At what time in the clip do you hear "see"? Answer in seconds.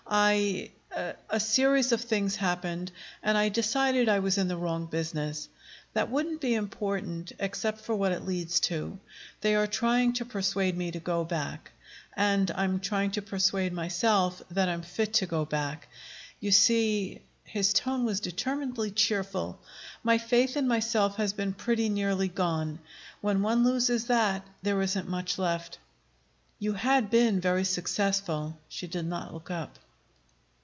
16.51-17.21